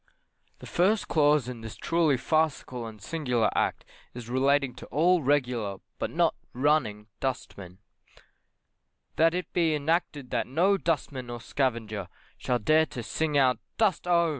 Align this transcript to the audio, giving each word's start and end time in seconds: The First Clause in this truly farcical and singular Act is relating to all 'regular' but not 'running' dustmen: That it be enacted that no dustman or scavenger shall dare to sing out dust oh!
The 0.57 0.65
First 0.65 1.07
Clause 1.07 1.47
in 1.47 1.61
this 1.61 1.75
truly 1.75 2.17
farcical 2.17 2.87
and 2.87 2.99
singular 2.99 3.51
Act 3.55 3.85
is 4.15 4.31
relating 4.31 4.73
to 4.77 4.87
all 4.87 5.21
'regular' 5.21 5.77
but 5.99 6.09
not 6.09 6.33
'running' 6.53 7.05
dustmen: 7.19 7.77
That 9.17 9.35
it 9.35 9.53
be 9.53 9.75
enacted 9.75 10.31
that 10.31 10.47
no 10.47 10.75
dustman 10.75 11.29
or 11.29 11.39
scavenger 11.39 12.07
shall 12.39 12.57
dare 12.57 12.87
to 12.87 13.03
sing 13.03 13.37
out 13.37 13.59
dust 13.77 14.07
oh! 14.07 14.29